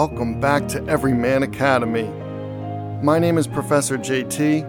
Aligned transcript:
Welcome 0.00 0.40
back 0.40 0.66
to 0.68 0.82
Everyman 0.86 1.42
Academy. 1.42 2.08
My 3.02 3.18
name 3.18 3.36
is 3.36 3.46
Professor 3.46 3.98
JT. 3.98 4.64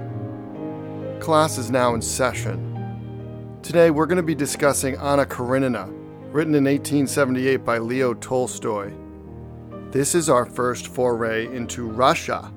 Class 1.21 1.57
is 1.57 1.71
now 1.71 1.96
in 1.96 2.02
session. 2.02 3.57
Today 3.64 3.91
we're 3.91 4.07
going 4.07 4.18
to 4.18 4.23
be 4.23 4.36
discussing 4.36 4.97
Anna 4.97 5.25
Karenina, 5.25 5.88
written 6.33 6.54
in 6.54 6.65
1878 6.65 7.64
by 7.64 7.78
Leo 7.78 8.14
Tolstoy. 8.14 8.91
This 9.91 10.15
is 10.15 10.28
our 10.28 10.46
first 10.46 10.88
foray 10.88 11.46
into 11.55 11.88
Russia. 11.88 12.52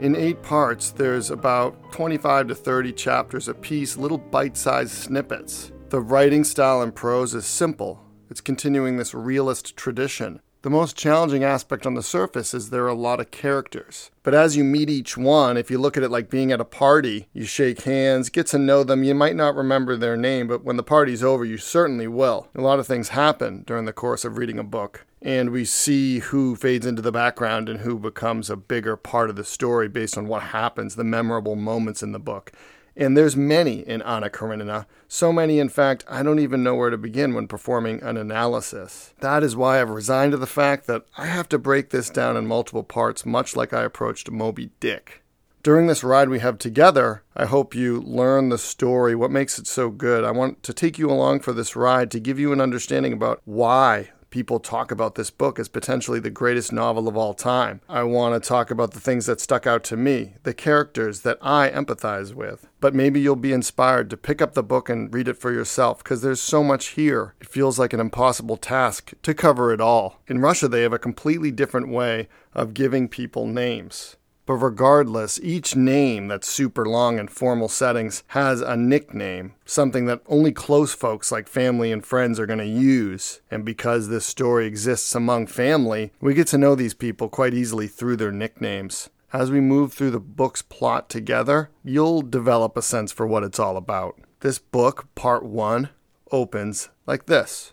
In 0.00 0.14
eight 0.14 0.42
parts, 0.42 0.90
there's 0.90 1.30
about 1.30 1.90
25 1.90 2.48
to 2.48 2.54
30 2.54 2.92
chapters 2.92 3.48
apiece, 3.48 3.96
little 3.96 4.18
bite 4.18 4.58
sized 4.58 4.92
snippets. 4.92 5.72
The 5.88 6.02
writing 6.02 6.44
style 6.44 6.82
and 6.82 6.94
prose 6.94 7.34
is 7.34 7.46
simple, 7.46 8.04
it's 8.28 8.42
continuing 8.42 8.98
this 8.98 9.14
realist 9.14 9.74
tradition. 9.74 10.42
The 10.62 10.68
most 10.68 10.94
challenging 10.94 11.42
aspect 11.42 11.86
on 11.86 11.94
the 11.94 12.02
surface 12.02 12.52
is 12.52 12.68
there 12.68 12.84
are 12.84 12.88
a 12.88 12.94
lot 12.94 13.18
of 13.18 13.30
characters. 13.30 14.10
But 14.22 14.34
as 14.34 14.58
you 14.58 14.64
meet 14.64 14.90
each 14.90 15.16
one, 15.16 15.56
if 15.56 15.70
you 15.70 15.78
look 15.78 15.96
at 15.96 16.02
it 16.02 16.10
like 16.10 16.28
being 16.28 16.52
at 16.52 16.60
a 16.60 16.66
party, 16.66 17.28
you 17.32 17.46
shake 17.46 17.84
hands, 17.84 18.28
get 18.28 18.48
to 18.48 18.58
know 18.58 18.84
them. 18.84 19.02
You 19.02 19.14
might 19.14 19.36
not 19.36 19.56
remember 19.56 19.96
their 19.96 20.18
name, 20.18 20.48
but 20.48 20.62
when 20.62 20.76
the 20.76 20.82
party's 20.82 21.24
over, 21.24 21.46
you 21.46 21.56
certainly 21.56 22.06
will. 22.06 22.48
A 22.54 22.60
lot 22.60 22.78
of 22.78 22.86
things 22.86 23.08
happen 23.08 23.64
during 23.66 23.86
the 23.86 23.94
course 23.94 24.22
of 24.22 24.36
reading 24.36 24.58
a 24.58 24.62
book, 24.62 25.06
and 25.22 25.48
we 25.48 25.64
see 25.64 26.18
who 26.18 26.54
fades 26.56 26.84
into 26.84 27.00
the 27.00 27.10
background 27.10 27.70
and 27.70 27.80
who 27.80 27.98
becomes 27.98 28.50
a 28.50 28.56
bigger 28.56 28.98
part 28.98 29.30
of 29.30 29.36
the 29.36 29.44
story 29.44 29.88
based 29.88 30.18
on 30.18 30.28
what 30.28 30.42
happens, 30.42 30.94
the 30.94 31.04
memorable 31.04 31.56
moments 31.56 32.02
in 32.02 32.12
the 32.12 32.18
book. 32.18 32.52
And 32.96 33.16
there's 33.16 33.36
many 33.36 33.80
in 33.80 34.02
Anna 34.02 34.30
Karenina. 34.30 34.86
So 35.08 35.32
many, 35.32 35.58
in 35.58 35.68
fact, 35.68 36.04
I 36.08 36.22
don't 36.22 36.38
even 36.38 36.62
know 36.62 36.74
where 36.74 36.90
to 36.90 36.98
begin 36.98 37.34
when 37.34 37.48
performing 37.48 38.02
an 38.02 38.16
analysis. 38.16 39.14
That 39.20 39.42
is 39.42 39.56
why 39.56 39.80
I've 39.80 39.90
resigned 39.90 40.32
to 40.32 40.38
the 40.38 40.46
fact 40.46 40.86
that 40.86 41.04
I 41.16 41.26
have 41.26 41.48
to 41.50 41.58
break 41.58 41.90
this 41.90 42.10
down 42.10 42.36
in 42.36 42.46
multiple 42.46 42.84
parts, 42.84 43.24
much 43.24 43.56
like 43.56 43.72
I 43.72 43.82
approached 43.82 44.30
Moby 44.30 44.70
Dick. 44.80 45.22
During 45.62 45.88
this 45.88 46.02
ride 46.02 46.30
we 46.30 46.38
have 46.38 46.56
together, 46.56 47.22
I 47.36 47.44
hope 47.44 47.74
you 47.74 48.00
learn 48.00 48.48
the 48.48 48.56
story, 48.56 49.14
what 49.14 49.30
makes 49.30 49.58
it 49.58 49.66
so 49.66 49.90
good. 49.90 50.24
I 50.24 50.30
want 50.30 50.62
to 50.62 50.72
take 50.72 50.98
you 50.98 51.10
along 51.10 51.40
for 51.40 51.52
this 51.52 51.76
ride 51.76 52.10
to 52.12 52.20
give 52.20 52.38
you 52.38 52.52
an 52.52 52.62
understanding 52.62 53.12
about 53.12 53.42
why 53.44 54.10
people 54.30 54.60
talk 54.60 54.90
about 54.90 55.16
this 55.16 55.30
book 55.30 55.58
as 55.58 55.68
potentially 55.68 56.20
the 56.20 56.30
greatest 56.30 56.72
novel 56.72 57.08
of 57.08 57.16
all 57.16 57.34
time. 57.34 57.80
I 57.88 58.04
want 58.04 58.40
to 58.40 58.48
talk 58.48 58.70
about 58.70 58.92
the 58.92 59.00
things 59.00 59.26
that 59.26 59.40
stuck 59.40 59.66
out 59.66 59.84
to 59.84 59.96
me, 59.96 60.34
the 60.44 60.54
characters 60.54 61.20
that 61.20 61.38
I 61.42 61.68
empathize 61.70 62.32
with. 62.32 62.68
But 62.80 62.94
maybe 62.94 63.20
you'll 63.20 63.36
be 63.36 63.52
inspired 63.52 64.08
to 64.10 64.16
pick 64.16 64.40
up 64.40 64.54
the 64.54 64.62
book 64.62 64.88
and 64.88 65.12
read 65.12 65.28
it 65.28 65.36
for 65.36 65.52
yourself 65.52 66.02
because 66.02 66.22
there's 66.22 66.40
so 66.40 66.64
much 66.64 66.88
here. 66.88 67.34
It 67.40 67.48
feels 67.48 67.78
like 67.78 67.92
an 67.92 68.00
impossible 68.00 68.56
task 68.56 69.12
to 69.22 69.34
cover 69.34 69.72
it 69.72 69.80
all. 69.80 70.20
In 70.26 70.40
Russia, 70.40 70.68
they 70.68 70.82
have 70.82 70.92
a 70.92 70.98
completely 70.98 71.50
different 71.50 71.88
way 71.88 72.28
of 72.54 72.74
giving 72.74 73.08
people 73.08 73.46
names. 73.46 74.16
But 74.46 74.54
regardless, 74.54 75.38
each 75.42 75.76
name 75.76 76.28
that's 76.28 76.48
super 76.48 76.86
long 76.86 77.18
in 77.18 77.28
formal 77.28 77.68
settings 77.68 78.24
has 78.28 78.60
a 78.60 78.76
nickname, 78.76 79.54
something 79.64 80.06
that 80.06 80.22
only 80.26 80.50
close 80.50 80.92
folks 80.92 81.30
like 81.30 81.46
family 81.46 81.92
and 81.92 82.04
friends 82.04 82.40
are 82.40 82.46
going 82.46 82.58
to 82.58 82.66
use. 82.66 83.40
And 83.50 83.64
because 83.64 84.08
this 84.08 84.26
story 84.26 84.66
exists 84.66 85.14
among 85.14 85.46
family, 85.46 86.12
we 86.20 86.34
get 86.34 86.48
to 86.48 86.58
know 86.58 86.74
these 86.74 86.94
people 86.94 87.28
quite 87.28 87.54
easily 87.54 87.86
through 87.86 88.16
their 88.16 88.32
nicknames. 88.32 89.08
As 89.32 89.52
we 89.52 89.60
move 89.60 89.92
through 89.92 90.10
the 90.10 90.18
book's 90.18 90.62
plot 90.62 91.08
together, 91.08 91.70
you'll 91.84 92.22
develop 92.22 92.76
a 92.76 92.82
sense 92.82 93.12
for 93.12 93.28
what 93.28 93.44
it's 93.44 93.60
all 93.60 93.76
about. 93.76 94.18
This 94.40 94.58
book, 94.58 95.06
part 95.14 95.44
one, 95.44 95.90
opens 96.32 96.88
like 97.06 97.26
this 97.26 97.72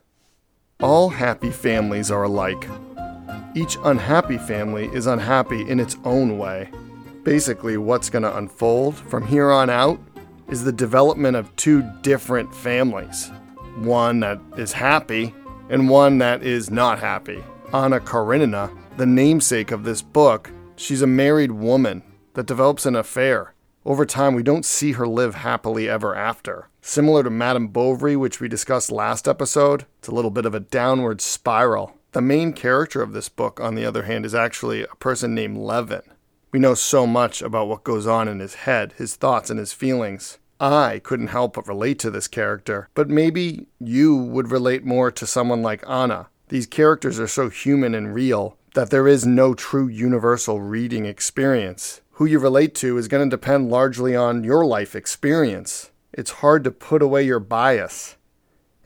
All 0.79 1.09
happy 1.09 1.49
families 1.49 2.11
are 2.11 2.23
alike. 2.23 2.67
Each 3.55 3.77
unhappy 3.83 4.37
family 4.37 4.87
is 4.93 5.07
unhappy 5.07 5.67
in 5.69 5.79
its 5.79 5.97
own 6.03 6.37
way. 6.37 6.69
Basically, 7.23 7.77
what's 7.77 8.09
going 8.09 8.23
to 8.23 8.37
unfold 8.37 8.95
from 8.95 9.25
here 9.25 9.51
on 9.51 9.69
out 9.69 9.99
is 10.49 10.63
the 10.63 10.71
development 10.71 11.35
of 11.35 11.55
two 11.55 11.83
different 12.01 12.53
families 12.53 13.31
one 13.77 14.21
that 14.21 14.39
is 14.57 14.73
happy 14.73 15.33
and 15.69 15.89
one 15.89 16.17
that 16.17 16.41
is 16.41 16.71
not 16.71 16.99
happy. 16.99 17.43
Anna 17.73 17.99
Karenina, 17.99 18.71
the 18.97 19.05
namesake 19.05 19.71
of 19.71 19.83
this 19.83 20.01
book, 20.01 20.51
she's 20.75 21.01
a 21.01 21.07
married 21.07 21.51
woman 21.51 22.01
that 22.33 22.47
develops 22.47 22.85
an 22.85 22.95
affair. 22.95 23.53
Over 23.85 24.05
time, 24.05 24.35
we 24.35 24.43
don't 24.43 24.65
see 24.65 24.93
her 24.93 25.07
live 25.07 25.35
happily 25.35 25.87
ever 25.87 26.15
after. 26.15 26.69
Similar 26.81 27.23
to 27.23 27.29
Madame 27.29 27.67
Bovary, 27.67 28.15
which 28.15 28.39
we 28.39 28.47
discussed 28.47 28.91
last 28.91 29.27
episode, 29.27 29.85
it's 29.99 30.07
a 30.07 30.15
little 30.15 30.31
bit 30.31 30.45
of 30.45 30.55
a 30.55 30.59
downward 30.59 31.21
spiral. 31.21 31.96
The 32.13 32.21
main 32.21 32.53
character 32.53 33.01
of 33.01 33.13
this 33.13 33.29
book, 33.29 33.59
on 33.59 33.75
the 33.75 33.85
other 33.85 34.03
hand, 34.03 34.25
is 34.25 34.33
actually 34.33 34.83
a 34.83 34.95
person 34.95 35.35
named 35.35 35.57
Levin. 35.57 36.01
We 36.51 36.59
know 36.59 36.73
so 36.73 37.05
much 37.05 37.41
about 37.41 37.67
what 37.67 37.83
goes 37.83 38.07
on 38.07 38.27
in 38.27 38.39
his 38.39 38.55
head, 38.55 38.93
his 38.97 39.15
thoughts, 39.15 39.49
and 39.49 39.59
his 39.59 39.73
feelings. 39.73 40.39
I 40.59 40.99
couldn't 41.03 41.27
help 41.27 41.55
but 41.55 41.67
relate 41.67 41.99
to 41.99 42.09
this 42.09 42.27
character, 42.27 42.89
but 42.95 43.09
maybe 43.09 43.67
you 43.79 44.15
would 44.15 44.49
relate 44.49 44.85
more 44.85 45.11
to 45.11 45.27
someone 45.27 45.61
like 45.61 45.87
Anna. 45.87 46.29
These 46.47 46.67
characters 46.67 47.19
are 47.19 47.27
so 47.27 47.49
human 47.49 47.93
and 47.93 48.13
real 48.13 48.57
that 48.73 48.89
there 48.89 49.07
is 49.07 49.25
no 49.25 49.53
true 49.53 49.87
universal 49.87 50.61
reading 50.61 51.05
experience. 51.05 52.01
Who 52.11 52.25
you 52.25 52.39
relate 52.39 52.73
to 52.75 52.97
is 52.97 53.07
going 53.07 53.29
to 53.29 53.35
depend 53.35 53.69
largely 53.69 54.15
on 54.15 54.43
your 54.43 54.65
life 54.65 54.95
experience. 54.95 55.91
It's 56.13 56.31
hard 56.31 56.63
to 56.63 56.71
put 56.71 57.01
away 57.01 57.23
your 57.23 57.39
bias 57.39 58.15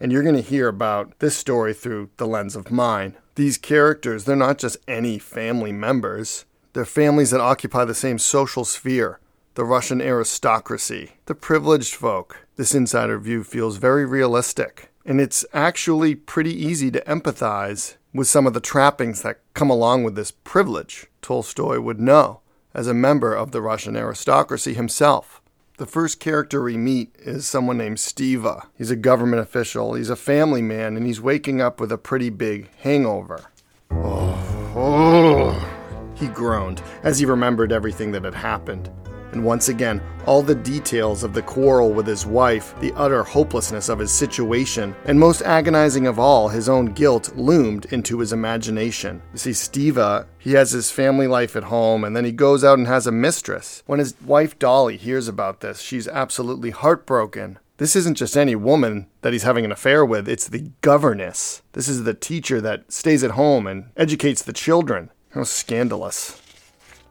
and 0.01 0.11
you're 0.11 0.23
going 0.23 0.35
to 0.35 0.41
hear 0.41 0.67
about 0.67 1.19
this 1.19 1.37
story 1.37 1.75
through 1.75 2.09
the 2.17 2.25
lens 2.25 2.55
of 2.55 2.71
mine. 2.71 3.15
These 3.35 3.59
characters, 3.59 4.25
they're 4.25 4.35
not 4.35 4.57
just 4.57 4.77
any 4.87 5.19
family 5.19 5.71
members, 5.71 6.45
they're 6.73 6.85
families 6.85 7.29
that 7.29 7.39
occupy 7.39 7.85
the 7.85 7.93
same 7.93 8.17
social 8.17 8.65
sphere 8.65 9.19
the 9.53 9.65
Russian 9.65 10.01
aristocracy, 10.01 11.11
the 11.25 11.35
privileged 11.35 11.93
folk. 11.93 12.47
This 12.55 12.73
insider 12.73 13.19
view 13.19 13.43
feels 13.43 13.75
very 13.75 14.05
realistic, 14.05 14.89
and 15.05 15.19
it's 15.19 15.45
actually 15.53 16.15
pretty 16.15 16.53
easy 16.53 16.89
to 16.91 17.01
empathize 17.01 17.97
with 18.13 18.29
some 18.29 18.47
of 18.47 18.53
the 18.53 18.61
trappings 18.61 19.23
that 19.23 19.41
come 19.53 19.69
along 19.69 20.05
with 20.05 20.15
this 20.15 20.31
privilege. 20.31 21.07
Tolstoy 21.21 21.79
would 21.81 21.99
know 21.99 22.39
as 22.73 22.87
a 22.87 22.93
member 22.93 23.33
of 23.33 23.51
the 23.51 23.61
Russian 23.61 23.97
aristocracy 23.97 24.73
himself. 24.73 25.40
The 25.81 25.87
first 25.87 26.19
character 26.19 26.61
we 26.61 26.77
meet 26.77 27.15
is 27.17 27.47
someone 27.47 27.79
named 27.79 27.97
Stiva. 27.97 28.67
He's 28.77 28.91
a 28.91 28.95
government 28.95 29.41
official, 29.41 29.95
he's 29.95 30.11
a 30.11 30.15
family 30.15 30.61
man, 30.61 30.95
and 30.95 31.07
he's 31.07 31.19
waking 31.19 31.59
up 31.59 31.79
with 31.79 31.91
a 31.91 31.97
pretty 31.97 32.29
big 32.29 32.69
hangover. 32.81 33.45
Oh, 33.89 34.73
oh, 34.75 36.13
he 36.13 36.27
groaned 36.27 36.83
as 37.01 37.17
he 37.17 37.25
remembered 37.25 37.71
everything 37.71 38.11
that 38.11 38.23
had 38.23 38.35
happened 38.35 38.91
and 39.31 39.43
once 39.43 39.69
again, 39.69 40.01
all 40.25 40.41
the 40.41 40.55
details 40.55 41.23
of 41.23 41.33
the 41.33 41.41
quarrel 41.41 41.91
with 41.91 42.05
his 42.05 42.25
wife, 42.25 42.73
the 42.79 42.93
utter 42.93 43.23
hopelessness 43.23 43.89
of 43.89 43.99
his 43.99 44.11
situation, 44.11 44.95
and 45.05 45.19
most 45.19 45.41
agonizing 45.41 46.07
of 46.07 46.19
all, 46.19 46.49
his 46.49 46.69
own 46.69 46.87
guilt 46.87 47.35
loomed 47.35 47.85
into 47.85 48.19
his 48.19 48.33
imagination. 48.33 49.21
You 49.33 49.39
see, 49.39 49.51
Stiva, 49.51 50.25
he 50.37 50.53
has 50.53 50.71
his 50.71 50.91
family 50.91 51.27
life 51.27 51.55
at 51.55 51.65
home, 51.65 52.03
and 52.03 52.15
then 52.15 52.25
he 52.25 52.31
goes 52.31 52.63
out 52.63 52.77
and 52.77 52.87
has 52.87 53.07
a 53.07 53.11
mistress. 53.11 53.83
When 53.85 53.99
his 53.99 54.15
wife 54.21 54.59
Dolly 54.59 54.97
hears 54.97 55.27
about 55.27 55.61
this, 55.61 55.81
she's 55.81 56.07
absolutely 56.07 56.69
heartbroken. 56.69 57.59
This 57.77 57.95
isn't 57.95 58.17
just 58.17 58.37
any 58.37 58.55
woman 58.55 59.07
that 59.21 59.33
he's 59.33 59.41
having 59.41 59.65
an 59.65 59.71
affair 59.71 60.05
with, 60.05 60.29
it's 60.29 60.47
the 60.47 60.69
governess. 60.81 61.63
This 61.73 61.87
is 61.87 62.03
the 62.03 62.13
teacher 62.13 62.61
that 62.61 62.91
stays 62.91 63.23
at 63.23 63.31
home 63.31 63.65
and 63.65 63.89
educates 63.97 64.43
the 64.43 64.53
children. 64.53 65.09
How 65.31 65.45
scandalous. 65.45 66.39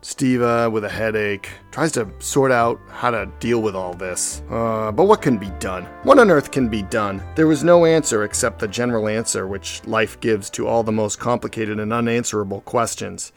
Stiva, 0.02 0.72
with 0.72 0.84
a 0.84 0.88
headache, 0.88 1.50
tries 1.70 1.92
to 1.92 2.08
sort 2.20 2.50
out 2.50 2.80
how 2.88 3.10
to 3.10 3.30
deal 3.38 3.60
with 3.60 3.76
all 3.76 3.92
this. 3.92 4.42
Uh, 4.48 4.90
but 4.90 5.04
what 5.04 5.20
can 5.20 5.36
be 5.36 5.50
done? 5.58 5.84
What 6.04 6.18
on 6.18 6.30
earth 6.30 6.50
can 6.50 6.68
be 6.68 6.82
done? 6.82 7.22
There 7.34 7.46
was 7.46 7.62
no 7.62 7.84
answer 7.84 8.24
except 8.24 8.60
the 8.60 8.68
general 8.68 9.08
answer 9.08 9.46
which 9.46 9.84
life 9.86 10.18
gives 10.20 10.48
to 10.50 10.66
all 10.66 10.82
the 10.82 10.90
most 10.90 11.18
complicated 11.18 11.78
and 11.78 11.92
unanswerable 11.92 12.62
questions. 12.62 13.32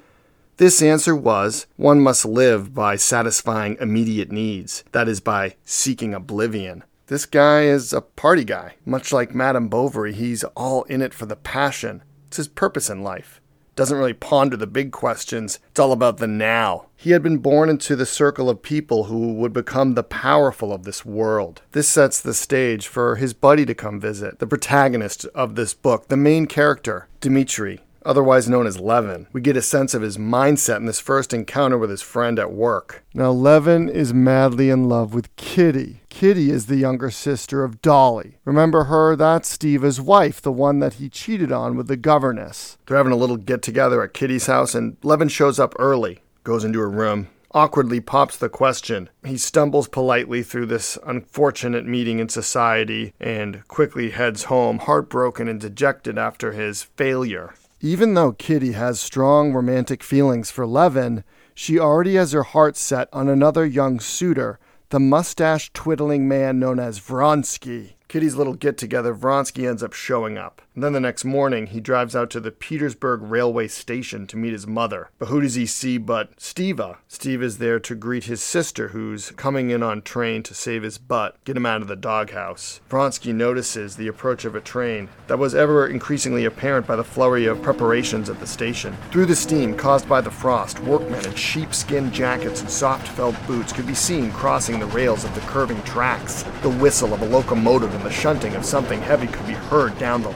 This 0.55 0.81
answer 0.81 1.15
was 1.15 1.67
one 1.75 1.99
must 1.99 2.23
live 2.23 2.73
by 2.73 2.95
satisfying 2.95 3.75
immediate 3.81 4.31
needs, 4.31 4.85
that 4.93 5.09
is, 5.09 5.19
by 5.19 5.55
seeking 5.65 6.13
oblivion. 6.13 6.83
This 7.07 7.25
guy 7.25 7.63
is 7.63 7.91
a 7.91 8.01
party 8.01 8.45
guy. 8.45 8.75
Much 8.85 9.11
like 9.11 9.35
Madame 9.35 9.67
Bovary, 9.67 10.13
he's 10.13 10.45
all 10.55 10.83
in 10.83 11.01
it 11.01 11.13
for 11.13 11.25
the 11.25 11.35
passion. 11.35 12.03
It's 12.27 12.37
his 12.37 12.47
purpose 12.47 12.89
in 12.89 13.03
life 13.03 13.41
doesn't 13.75 13.97
really 13.97 14.13
ponder 14.13 14.57
the 14.57 14.67
big 14.67 14.91
questions. 14.91 15.59
It's 15.71 15.79
all 15.79 15.91
about 15.91 16.17
the 16.17 16.27
now. 16.27 16.87
He 16.95 17.11
had 17.11 17.23
been 17.23 17.39
born 17.39 17.69
into 17.69 17.95
the 17.95 18.05
circle 18.05 18.49
of 18.49 18.61
people 18.61 19.05
who 19.05 19.33
would 19.33 19.53
become 19.53 19.93
the 19.93 20.03
powerful 20.03 20.71
of 20.71 20.83
this 20.83 21.05
world. 21.05 21.61
This 21.71 21.87
sets 21.87 22.21
the 22.21 22.33
stage 22.33 22.87
for 22.87 23.15
his 23.15 23.33
buddy 23.33 23.65
to 23.65 23.75
come 23.75 23.99
visit, 23.99 24.39
the 24.39 24.47
protagonist 24.47 25.25
of 25.35 25.55
this 25.55 25.73
book, 25.73 26.07
the 26.07 26.17
main 26.17 26.45
character, 26.45 27.07
Dmitri, 27.19 27.81
otherwise 28.05 28.49
known 28.49 28.67
as 28.67 28.79
Levin. 28.79 29.27
We 29.33 29.41
get 29.41 29.57
a 29.57 29.61
sense 29.61 29.93
of 29.93 30.01
his 30.01 30.17
mindset 30.17 30.77
in 30.77 30.85
this 30.85 30.99
first 30.99 31.33
encounter 31.33 31.77
with 31.77 31.89
his 31.89 32.01
friend 32.01 32.39
at 32.39 32.51
work. 32.51 33.03
Now, 33.13 33.31
Levin 33.31 33.89
is 33.89 34.13
madly 34.13 34.69
in 34.69 34.89
love 34.89 35.13
with 35.13 35.35
Kitty. 35.35 36.01
Kitty 36.09 36.49
is 36.49 36.67
the 36.67 36.75
younger 36.75 37.09
sister 37.09 37.63
of 37.63 37.81
Dolly. 37.81 38.37
Remember 38.45 38.85
her? 38.85 39.15
That's 39.15 39.55
Stiva's 39.55 39.99
wife, 39.99 40.41
the 40.41 40.51
one 40.51 40.79
that 40.79 40.95
he 40.95 41.09
cheated 41.09 41.51
on 41.51 41.75
with 41.75 41.87
the 41.87 41.97
governess. 41.97 42.77
They're 42.85 42.97
having 42.97 43.13
a 43.13 43.17
little 43.17 43.37
get 43.37 43.61
together 43.61 44.01
at 44.03 44.13
Kitty's 44.13 44.45
house, 44.45 44.75
and 44.75 44.97
Levin 45.03 45.29
shows 45.29 45.59
up 45.59 45.73
early, 45.79 46.21
goes 46.43 46.63
into 46.63 46.79
her 46.79 46.89
room, 46.89 47.29
awkwardly 47.51 47.99
pops 47.99 48.37
the 48.37 48.49
question. 48.49 49.09
He 49.25 49.37
stumbles 49.37 49.87
politely 49.87 50.43
through 50.43 50.67
this 50.67 50.97
unfortunate 51.05 51.85
meeting 51.85 52.19
in 52.19 52.29
society 52.29 53.13
and 53.19 53.67
quickly 53.67 54.11
heads 54.11 54.45
home, 54.45 54.79
heartbroken 54.79 55.47
and 55.47 55.59
dejected 55.59 56.17
after 56.17 56.51
his 56.51 56.83
failure. 56.83 57.53
Even 57.85 58.13
though 58.13 58.31
Kitty 58.31 58.71
has 58.71 58.97
strong 59.01 59.51
romantic 59.51 60.03
feelings 60.03 60.49
for 60.49 60.65
Levin, 60.65 61.25
she 61.53 61.77
already 61.77 62.15
has 62.15 62.31
her 62.31 62.43
heart 62.43 62.77
set 62.77 63.09
on 63.11 63.27
another 63.27 63.65
young 63.65 63.99
suitor, 63.99 64.57
the 64.87 65.01
mustache 65.01 65.69
twiddling 65.73 66.25
man 66.25 66.59
known 66.59 66.79
as 66.79 67.01
Vronsky. 67.01 67.95
Kitty's 68.07 68.35
little 68.35 68.53
get 68.53 68.77
together, 68.77 69.13
Vronsky 69.13 69.67
ends 69.67 69.83
up 69.83 69.91
showing 69.91 70.37
up. 70.37 70.61
And 70.75 70.83
then 70.83 70.93
the 70.93 70.99
next 70.99 71.23
morning, 71.23 71.67
he 71.67 71.79
drives 71.79 72.15
out 72.15 72.31
to 72.31 72.39
the 72.39 72.51
Petersburg 72.51 73.21
railway 73.21 73.67
station 73.67 74.25
to 74.27 74.37
meet 74.37 74.53
his 74.53 74.65
mother. 74.65 75.11
But 75.19 75.27
who 75.27 75.39
does 75.39 75.53
he 75.53 75.67
see 75.67 75.99
but 75.99 76.35
Steva? 76.37 76.97
Steve 77.07 77.43
is 77.43 77.59
there 77.59 77.79
to 77.81 77.93
greet 77.93 78.23
his 78.23 78.41
sister, 78.41 78.87
who's 78.87 79.31
coming 79.31 79.69
in 79.69 79.83
on 79.83 80.01
train 80.01 80.41
to 80.43 80.55
save 80.55 80.81
his 80.81 80.97
butt, 80.97 81.37
get 81.43 81.55
him 81.57 81.67
out 81.67 81.83
of 81.83 81.87
the 81.87 81.95
doghouse. 81.95 82.81
Vronsky 82.89 83.33
notices 83.33 83.95
the 83.95 84.07
approach 84.07 84.45
of 84.45 84.55
a 84.55 84.61
train 84.61 85.09
that 85.27 85.37
was 85.37 85.53
ever 85.53 85.87
increasingly 85.87 86.45
apparent 86.45 86.87
by 86.87 86.95
the 86.95 87.03
flurry 87.03 87.45
of 87.45 87.61
preparations 87.61 88.27
at 88.27 88.39
the 88.39 88.47
station. 88.47 88.97
Through 89.11 89.27
the 89.27 89.35
steam 89.35 89.77
caused 89.77 90.09
by 90.09 90.21
the 90.21 90.31
frost, 90.31 90.79
workmen 90.79 91.23
in 91.23 91.35
sheepskin 91.35 92.11
jackets 92.11 92.61
and 92.61 92.69
soft 92.69 93.07
felt 93.09 93.35
boots 93.45 93.71
could 93.71 93.85
be 93.85 93.93
seen 93.93 94.31
crossing 94.31 94.79
the 94.79 94.87
rails 94.87 95.23
of 95.23 95.35
the 95.35 95.41
curving 95.41 95.81
tracks. 95.83 96.43
The 96.63 96.69
whistle 96.71 97.13
of 97.13 97.21
a 97.21 97.25
locomotive 97.25 97.93
and 97.93 98.03
the 98.03 98.11
shunting 98.11 98.55
of 98.55 98.65
something 98.65 99.01
heavy 99.01 99.27
could 99.27 99.45
be 99.45 99.53
heard 99.53 99.95
down 99.99 100.23
the 100.23 100.29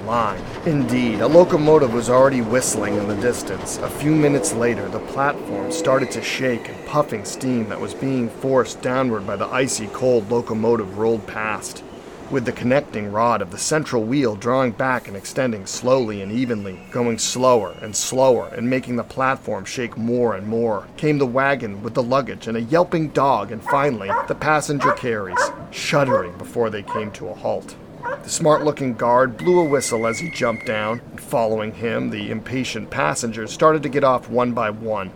Indeed, 0.66 1.22
a 1.22 1.28
locomotive 1.28 1.94
was 1.94 2.10
already 2.10 2.42
whistling 2.42 2.96
in 2.96 3.08
the 3.08 3.16
distance. 3.16 3.78
A 3.78 3.90
few 3.90 4.12
minutes 4.12 4.54
later, 4.54 4.88
the 4.90 5.00
platform 5.00 5.72
started 5.72 6.12
to 6.12 6.22
shake 6.22 6.68
and 6.68 6.86
puffing 6.88 7.24
steam 7.24 7.70
that 7.70 7.80
was 7.80 7.94
being 7.94 8.30
forced 8.30 8.82
downward 8.82 9.26
by 9.26 9.36
the 9.36 9.48
icy 9.48 9.88
cold 9.88 10.30
locomotive 10.32 10.98
rolled 10.98 11.26
past, 11.28 11.84
with 12.30 12.44
the 12.44 12.52
connecting 12.52 13.12
rod 13.12 13.42
of 13.42 13.52
the 13.52 13.58
central 13.58 14.04
wheel 14.04 14.36
drawing 14.36 14.72
back 14.72 15.08
and 15.08 15.16
extending 15.16 15.66
slowly 15.66 16.22
and 16.22 16.32
evenly, 16.32 16.78
going 16.92 17.18
slower 17.18 17.78
and 17.82 17.96
slower 17.96 18.50
and 18.50 18.70
making 18.70 18.98
the 18.98 19.04
platform 19.04 19.64
shake 19.64 19.96
more 19.98 20.36
and 20.36 20.46
more. 20.46 20.86
Came 20.98 21.18
the 21.18 21.26
wagon 21.26 21.82
with 21.82 21.94
the 21.94 22.04
luggage 22.04 22.48
and 22.48 22.58
a 22.58 22.62
yelping 22.62 23.10
dog, 23.10 23.52
and 23.52 23.64
finally, 23.64 24.10
the 24.28 24.36
passenger 24.36 24.92
carries, 24.92 25.40
shuddering 25.72 26.38
before 26.38 26.70
they 26.70 26.84
came 26.84 27.12
to 27.12 27.30
a 27.30 27.34
halt. 27.34 27.76
The 28.24 28.30
smart 28.30 28.64
looking 28.64 28.94
guard 28.94 29.38
blew 29.38 29.60
a 29.60 29.66
whistle 29.66 30.08
as 30.08 30.20
he 30.20 30.30
jumped 30.30 30.66
down, 30.66 31.02
and 31.12 31.20
following 31.20 31.74
him, 31.74 32.10
the 32.10 32.32
impatient 32.32 32.90
passengers 32.90 33.52
started 33.52 33.84
to 33.84 33.90
get 33.90 34.04
off 34.04 34.30
one 34.30 34.54
by 34.54 34.70
one. 34.70 35.12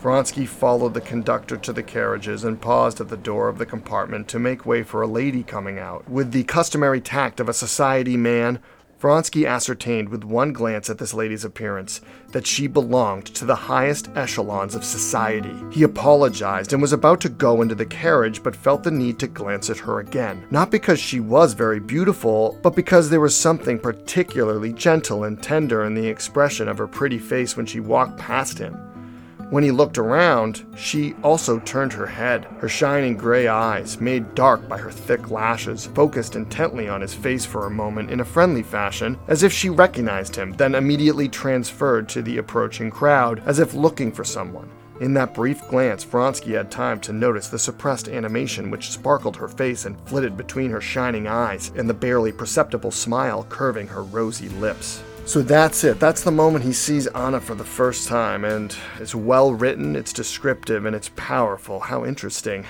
Vronsky 0.00 0.46
followed 0.46 0.94
the 0.94 1.00
conductor 1.00 1.56
to 1.56 1.72
the 1.72 1.82
carriages 1.82 2.44
and 2.44 2.60
paused 2.60 3.00
at 3.00 3.08
the 3.08 3.16
door 3.16 3.48
of 3.48 3.58
the 3.58 3.66
compartment 3.66 4.28
to 4.28 4.38
make 4.38 4.66
way 4.66 4.82
for 4.82 5.02
a 5.02 5.06
lady 5.06 5.42
coming 5.42 5.78
out. 5.78 6.08
With 6.08 6.32
the 6.32 6.44
customary 6.44 7.00
tact 7.00 7.40
of 7.40 7.48
a 7.48 7.54
society 7.54 8.16
man, 8.16 8.60
Vronsky 8.98 9.46
ascertained 9.46 10.08
with 10.08 10.24
one 10.24 10.54
glance 10.54 10.88
at 10.88 10.96
this 10.96 11.12
lady's 11.12 11.44
appearance 11.44 12.00
that 12.32 12.46
she 12.46 12.66
belonged 12.66 13.26
to 13.26 13.44
the 13.44 13.54
highest 13.54 14.08
echelons 14.14 14.74
of 14.74 14.84
society. 14.84 15.54
He 15.70 15.82
apologized 15.82 16.72
and 16.72 16.80
was 16.80 16.94
about 16.94 17.20
to 17.20 17.28
go 17.28 17.60
into 17.60 17.74
the 17.74 17.84
carriage, 17.84 18.42
but 18.42 18.56
felt 18.56 18.84
the 18.84 18.90
need 18.90 19.18
to 19.18 19.26
glance 19.26 19.68
at 19.68 19.76
her 19.78 20.00
again. 20.00 20.46
Not 20.50 20.70
because 20.70 20.98
she 20.98 21.20
was 21.20 21.52
very 21.52 21.78
beautiful, 21.78 22.58
but 22.62 22.74
because 22.74 23.10
there 23.10 23.20
was 23.20 23.36
something 23.36 23.78
particularly 23.78 24.72
gentle 24.72 25.24
and 25.24 25.42
tender 25.42 25.84
in 25.84 25.94
the 25.94 26.08
expression 26.08 26.66
of 26.66 26.78
her 26.78 26.88
pretty 26.88 27.18
face 27.18 27.54
when 27.54 27.66
she 27.66 27.80
walked 27.80 28.16
past 28.16 28.58
him. 28.58 28.78
When 29.48 29.62
he 29.62 29.70
looked 29.70 29.96
around, 29.96 30.66
she 30.76 31.14
also 31.22 31.60
turned 31.60 31.92
her 31.92 32.06
head. 32.06 32.48
Her 32.58 32.68
shining 32.68 33.16
gray 33.16 33.46
eyes, 33.46 34.00
made 34.00 34.34
dark 34.34 34.68
by 34.68 34.78
her 34.78 34.90
thick 34.90 35.30
lashes, 35.30 35.86
focused 35.86 36.34
intently 36.34 36.88
on 36.88 37.00
his 37.00 37.14
face 37.14 37.44
for 37.44 37.64
a 37.64 37.70
moment 37.70 38.10
in 38.10 38.18
a 38.18 38.24
friendly 38.24 38.64
fashion, 38.64 39.16
as 39.28 39.44
if 39.44 39.52
she 39.52 39.70
recognized 39.70 40.34
him, 40.34 40.52
then 40.54 40.74
immediately 40.74 41.28
transferred 41.28 42.08
to 42.08 42.22
the 42.22 42.38
approaching 42.38 42.90
crowd, 42.90 43.40
as 43.46 43.60
if 43.60 43.72
looking 43.72 44.10
for 44.10 44.24
someone. 44.24 44.68
In 45.00 45.14
that 45.14 45.34
brief 45.34 45.68
glance, 45.68 46.04
Vronsky 46.04 46.54
had 46.56 46.70
time 46.70 46.98
to 47.00 47.12
notice 47.12 47.48
the 47.48 47.58
suppressed 47.58 48.08
animation 48.08 48.68
which 48.70 48.90
sparkled 48.90 49.36
her 49.36 49.46
face 49.46 49.84
and 49.84 50.00
flitted 50.08 50.36
between 50.36 50.72
her 50.72 50.80
shining 50.80 51.28
eyes, 51.28 51.70
and 51.76 51.88
the 51.88 51.94
barely 51.94 52.32
perceptible 52.32 52.90
smile 52.90 53.46
curving 53.48 53.86
her 53.86 54.02
rosy 54.02 54.48
lips. 54.48 55.04
So 55.26 55.42
that's 55.42 55.82
it. 55.82 55.98
That's 55.98 56.22
the 56.22 56.30
moment 56.30 56.64
he 56.64 56.72
sees 56.72 57.08
Anna 57.08 57.40
for 57.40 57.56
the 57.56 57.64
first 57.64 58.06
time, 58.06 58.44
and 58.44 58.74
it's 59.00 59.14
well 59.14 59.52
written, 59.52 59.96
it's 59.96 60.12
descriptive, 60.12 60.86
and 60.86 60.94
it's 60.94 61.10
powerful. 61.16 61.80
How 61.80 62.04
interesting. 62.04 62.64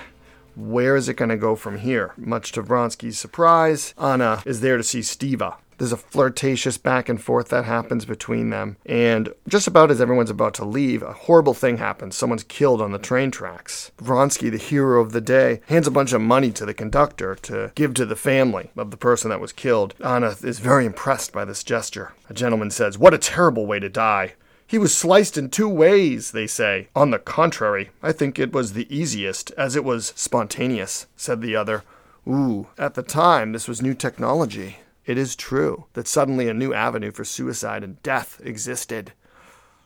Where 0.56 0.96
is 0.96 1.06
it 1.10 1.14
going 1.14 1.28
to 1.28 1.36
go 1.36 1.54
from 1.54 1.76
here? 1.76 2.14
Much 2.16 2.52
to 2.52 2.62
Vronsky's 2.62 3.18
surprise, 3.18 3.92
Anna 3.98 4.42
is 4.46 4.62
there 4.62 4.78
to 4.78 4.82
see 4.82 5.00
Stiva, 5.00 5.56
there's 5.78 5.93
a 5.93 5.96
flirtatious 5.96 6.78
back 6.78 7.08
and 7.08 7.23
forth 7.23 7.49
that 7.49 7.64
happens 7.64 8.05
between 8.05 8.50
them. 8.50 8.76
And 8.87 9.32
just 9.49 9.67
about 9.67 9.90
as 9.90 10.00
everyone's 10.00 10.31
about 10.31 10.55
to 10.55 10.64
leave, 10.64 11.02
a 11.02 11.12
horrible 11.12 11.55
thing 11.55 11.78
happens. 11.78 12.17
Someone's 12.17 12.44
killed 12.44 12.81
on 12.81 12.93
the 12.93 12.99
train 12.99 13.31
tracks. 13.31 13.90
Vronsky, 13.99 14.50
the 14.50 14.58
hero 14.58 15.00
of 15.00 15.12
the 15.12 15.20
day, 15.20 15.61
hands 15.69 15.87
a 15.87 15.90
bunch 15.90 16.12
of 16.12 16.20
money 16.20 16.50
to 16.52 16.64
the 16.64 16.75
conductor 16.75 17.34
to 17.34 17.73
give 17.75 17.94
to 17.94 18.06
the 18.06 18.17
family 18.17 18.70
of 18.76 18.90
the 18.90 18.96
person 18.96 19.31
that 19.31 19.40
was 19.40 19.52
killed. 19.52 19.94
Anna 20.05 20.34
is 20.43 20.58
very 20.58 20.87
impressed 20.87 21.32
by 21.32 21.44
this 21.44 21.62
gesture. 21.62 22.12
A 22.28 22.34
gentleman 22.34 22.70
says, 22.70 22.99
What 22.99 23.14
a 23.14 23.19
terrible 23.19 23.67
way 23.67 23.78
to 23.78 23.88
die. 23.88 24.34
He 24.69 24.78
was 24.78 24.93
sliced 24.93 25.38
in 25.38 25.50
two 25.50 25.69
ways, 25.69 26.32
they 26.32 26.49
say. 26.49 26.88
On 26.96 27.11
the 27.12 27.20
contrary, 27.20 27.90
I 28.02 28.11
think 28.11 28.38
it 28.38 28.52
was 28.52 28.73
the 28.73 28.93
easiest, 28.94 29.52
as 29.52 29.76
it 29.76 29.84
was 29.84 30.12
spontaneous, 30.17 31.06
said 31.17 31.40
the 31.40 31.55
other. 31.55 31.84
Ooh, 32.26 32.67
at 32.76 32.94
the 32.94 33.05
time, 33.05 33.52
this 33.52 33.69
was 33.69 33.81
new 33.81 33.94
technology. 33.94 34.78
It 35.06 35.16
is 35.16 35.36
true 35.36 35.86
that 35.92 36.08
suddenly 36.08 36.48
a 36.48 36.54
new 36.54 36.74
avenue 36.74 37.12
for 37.12 37.24
suicide 37.24 37.84
and 37.84 38.02
death 38.02 38.40
existed. 38.44 39.12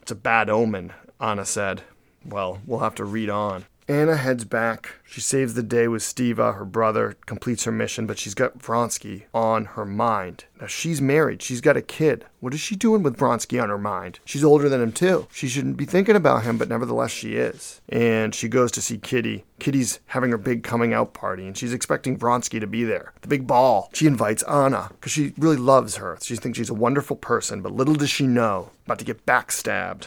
It's 0.01 0.11
a 0.11 0.15
bad 0.15 0.49
omen, 0.49 0.93
Anna 1.19 1.45
said. 1.45 1.83
Well, 2.25 2.59
we'll 2.65 2.79
have 2.79 2.95
to 2.95 3.05
read 3.05 3.29
on. 3.29 3.65
Anna 3.87 4.15
heads 4.15 4.45
back. 4.45 4.95
She 5.03 5.21
saves 5.21 5.53
the 5.53 5.63
day 5.63 5.87
with 5.87 6.01
Stiva, 6.01 6.55
her 6.55 6.65
brother, 6.65 7.17
completes 7.25 7.65
her 7.65 7.71
mission, 7.71 8.07
but 8.07 8.17
she's 8.17 8.33
got 8.33 8.59
Vronsky 8.59 9.23
on 9.33 9.65
her 9.65 9.85
mind. 9.85 10.45
Now, 10.59 10.67
she's 10.67 11.01
married. 11.01 11.41
She's 11.41 11.59
got 11.59 11.75
a 11.75 11.81
kid. 11.81 12.25
What 12.39 12.53
is 12.53 12.59
she 12.59 12.75
doing 12.75 13.03
with 13.03 13.17
Vronsky 13.17 13.61
on 13.61 13.69
her 13.69 13.77
mind? 13.77 14.19
She's 14.23 14.43
older 14.43 14.69
than 14.69 14.81
him, 14.81 14.91
too. 14.91 15.27
She 15.31 15.47
shouldn't 15.47 15.77
be 15.77 15.85
thinking 15.85 16.15
about 16.15 16.43
him, 16.43 16.57
but 16.57 16.69
nevertheless, 16.69 17.11
she 17.11 17.35
is. 17.35 17.81
And 17.89 18.33
she 18.33 18.47
goes 18.47 18.71
to 18.73 18.81
see 18.81 18.97
Kitty. 18.97 19.43
Kitty's 19.59 19.99
having 20.07 20.31
her 20.31 20.37
big 20.37 20.63
coming 20.63 20.93
out 20.93 21.13
party, 21.13 21.45
and 21.45 21.57
she's 21.57 21.73
expecting 21.73 22.17
Vronsky 22.17 22.59
to 22.59 22.67
be 22.67 22.83
there. 22.83 23.13
The 23.21 23.27
big 23.27 23.45
ball. 23.45 23.89
She 23.93 24.07
invites 24.07 24.43
Anna 24.43 24.89
because 24.91 25.11
she 25.11 25.33
really 25.37 25.57
loves 25.57 25.97
her. 25.97 26.17
She 26.21 26.35
thinks 26.35 26.57
she's 26.57 26.69
a 26.69 26.73
wonderful 26.73 27.15
person, 27.15 27.61
but 27.61 27.73
little 27.73 27.95
does 27.95 28.09
she 28.09 28.25
know 28.25 28.71
about 28.85 28.99
to 28.99 29.05
get 29.05 29.25
backstabbed. 29.25 30.05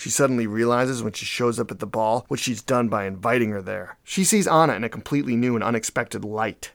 She 0.00 0.08
suddenly 0.08 0.46
realizes 0.46 1.02
when 1.02 1.12
she 1.12 1.26
shows 1.26 1.60
up 1.60 1.70
at 1.70 1.78
the 1.78 1.86
ball 1.86 2.24
what 2.28 2.40
she's 2.40 2.62
done 2.62 2.88
by 2.88 3.04
inviting 3.04 3.50
her 3.50 3.60
there. 3.60 3.98
She 4.02 4.24
sees 4.24 4.48
Anna 4.48 4.72
in 4.72 4.82
a 4.82 4.88
completely 4.88 5.36
new 5.36 5.56
and 5.56 5.62
unexpected 5.62 6.24
light. 6.24 6.72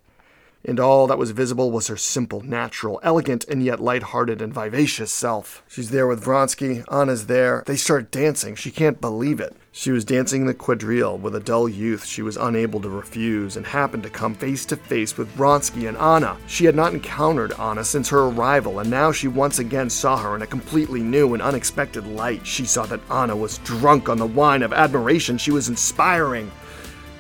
And 0.67 0.79
all 0.79 1.05
that 1.07 1.17
was 1.19 1.31
visible 1.31 1.71
was 1.71 1.87
her 1.87 1.97
simple, 1.97 2.41
natural, 2.41 2.99
elegant, 3.03 3.45
and 3.47 3.63
yet 3.63 3.79
light-hearted 3.79 4.41
and 4.41 4.53
vivacious 4.53 5.11
self. 5.11 5.63
She's 5.67 5.91
there 5.91 6.07
with 6.07 6.23
Vronsky. 6.23 6.83
Anna's 6.91 7.27
there. 7.27 7.63
They 7.67 7.75
start 7.75 8.09
dancing. 8.11 8.55
She 8.55 8.71
can't 8.71 8.99
believe 8.99 9.39
it. 9.39 9.55
She 9.71 9.91
was 9.91 10.05
dancing 10.05 10.45
the 10.45 10.53
quadrille 10.53 11.17
with 11.17 11.35
a 11.35 11.39
dull 11.41 11.67
youth 11.67 12.05
she 12.05 12.21
was 12.21 12.37
unable 12.37 12.79
to 12.79 12.89
refuse 12.89 13.57
and 13.57 13.67
happened 13.67 14.03
to 14.03 14.09
come 14.09 14.33
face 14.33 14.65
to 14.67 14.77
face 14.77 15.17
with 15.17 15.35
Vronsky 15.35 15.89
and 15.89 15.97
Anna. 15.97 16.37
She 16.47 16.63
had 16.63 16.75
not 16.75 16.93
encountered 16.93 17.51
Anna 17.59 17.83
since 17.83 18.07
her 18.07 18.21
arrival, 18.29 18.79
and 18.79 18.89
now 18.89 19.11
she 19.11 19.27
once 19.27 19.59
again 19.59 19.89
saw 19.89 20.15
her 20.17 20.33
in 20.33 20.41
a 20.41 20.47
completely 20.47 21.01
new 21.01 21.33
and 21.33 21.43
unexpected 21.43 22.07
light. 22.07 22.47
She 22.47 22.65
saw 22.65 22.85
that 22.85 23.01
Anna 23.11 23.35
was 23.35 23.57
drunk 23.59 24.07
on 24.07 24.17
the 24.17 24.25
wine 24.25 24.63
of 24.63 24.71
admiration 24.71 25.37
she 25.37 25.51
was 25.51 25.67
inspiring. 25.67 26.49